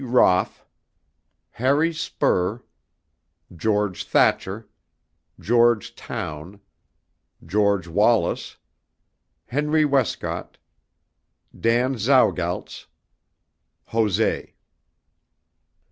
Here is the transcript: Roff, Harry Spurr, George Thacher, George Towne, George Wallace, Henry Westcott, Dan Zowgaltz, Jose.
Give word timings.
Roff, 0.03 0.65
Harry 1.51 1.93
Spurr, 1.93 2.63
George 3.55 4.03
Thacher, 4.03 4.67
George 5.39 5.93
Towne, 5.93 6.59
George 7.45 7.85
Wallace, 7.87 8.57
Henry 9.45 9.85
Westcott, 9.85 10.57
Dan 11.55 11.99
Zowgaltz, 11.99 12.87
Jose. 13.89 14.55